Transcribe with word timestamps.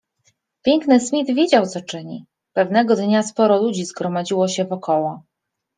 Piękny 0.65 0.99
Smith 0.99 1.33
wiedział, 1.35 1.65
co 1.67 1.81
czyni. 1.81 2.25
Pewnego 2.53 2.95
dnia 2.95 3.23
sporo 3.23 3.57
ludzi 3.61 3.85
zgromadziło 3.85 4.47
się 4.47 4.65
wokoło 4.65 5.23